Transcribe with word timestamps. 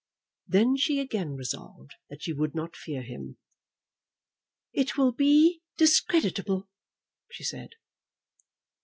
Then 0.47 0.77
she 0.77 0.99
again 0.99 1.35
resolved 1.35 1.91
that 2.09 2.23
she 2.23 2.33
would 2.33 2.55
not 2.55 2.75
fear 2.75 3.03
him. 3.03 3.37
"It 4.73 4.97
will 4.97 5.11
be 5.11 5.61
discreditable," 5.77 6.67
she 7.29 7.43
said. 7.43 7.75